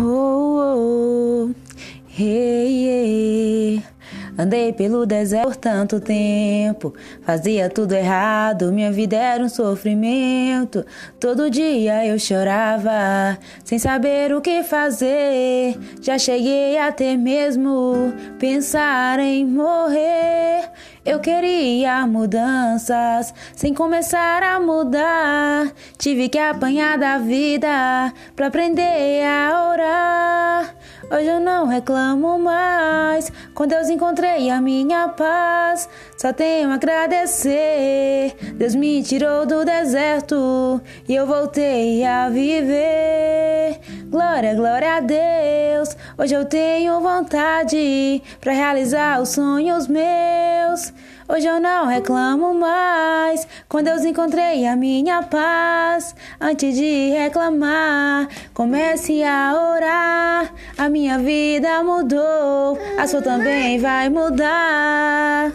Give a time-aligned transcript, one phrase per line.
[0.00, 1.54] Oh, oh, oh,
[2.06, 3.82] hey.
[4.40, 10.86] Andei pelo deserto tanto tempo, fazia tudo errado, minha vida era um sofrimento.
[11.18, 15.76] Todo dia eu chorava, sem saber o que fazer.
[16.00, 20.70] Já cheguei até mesmo pensar em morrer.
[21.04, 25.72] Eu queria mudanças, sem começar a mudar.
[25.96, 29.57] Tive que apanhar da vida pra aprender a
[31.10, 31.18] orar.
[31.18, 33.32] Hoje eu não reclamo mais.
[33.54, 35.88] Com Deus encontrei a minha paz.
[36.16, 38.36] Só tenho a agradecer.
[38.54, 43.80] Deus me tirou do deserto e eu voltei a viver.
[44.10, 45.96] Glória, glória a Deus.
[46.16, 50.92] Hoje eu tenho vontade para realizar os sonhos meus.
[51.30, 53.46] Hoje eu não reclamo mais.
[53.68, 56.14] Com Deus encontrei a minha paz.
[56.40, 60.54] Antes de reclamar, comece a orar.
[60.78, 61.18] A minha
[61.68, 65.52] vida mudou, a sua também vai mudar.